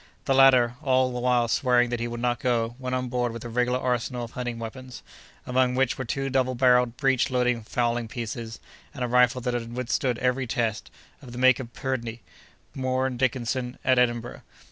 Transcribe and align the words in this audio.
The 0.25 0.33
latter, 0.33 0.77
all 0.81 1.11
the 1.13 1.19
while 1.19 1.47
swearing 1.47 1.91
that 1.91 1.99
he 1.99 2.07
would 2.07 2.19
not 2.19 2.39
go, 2.39 2.73
went 2.79 2.95
on 2.95 3.07
board 3.07 3.31
with 3.31 3.45
a 3.45 3.49
regular 3.49 3.77
arsenal 3.77 4.23
of 4.23 4.31
hunting 4.31 4.57
weapons, 4.57 5.03
among 5.45 5.75
which 5.75 5.95
were 5.95 6.05
two 6.05 6.27
double 6.27 6.55
barrelled 6.55 6.97
breech 6.97 7.29
loading 7.29 7.61
fowling 7.61 8.07
pieces, 8.07 8.59
and 8.95 9.03
a 9.03 9.07
rifle 9.07 9.41
that 9.41 9.53
had 9.53 9.77
withstood 9.77 10.17
every 10.17 10.47
test, 10.47 10.89
of 11.21 11.33
the 11.33 11.37
make 11.37 11.59
of 11.59 11.71
Purdey, 11.73 12.23
Moore 12.73 13.07
& 13.09 13.09
Dickson, 13.11 13.77
at 13.85 13.99
Edinburgh. 13.99 14.41